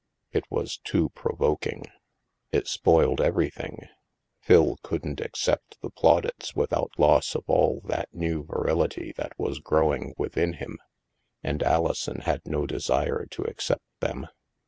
[0.31, 1.85] It was too provoking!
[2.51, 3.87] It spoiled everything.
[4.39, 10.15] Phil couldn't accept the plaudits without loss of all that new virility which was growing
[10.17, 10.79] within him,
[11.43, 14.25] and Alison had no desire to accept them.